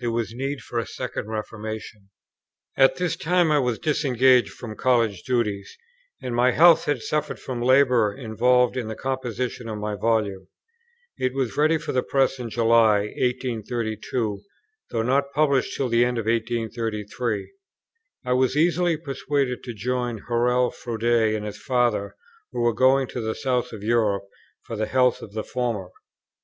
[0.00, 2.08] There was need of a second reformation.
[2.76, 5.78] At this time I was disengaged from College duties,
[6.20, 10.48] and my health had suffered from the labour involved in the composition of my Volume.
[11.16, 14.40] It was ready for the Press in July, 1832,
[14.90, 17.52] though not published till the end of 1833.
[18.26, 22.16] I was easily persuaded to join Hurrell Froude and his Father,
[22.50, 24.24] who were going to the south of Europe
[24.64, 25.90] for the health of the former.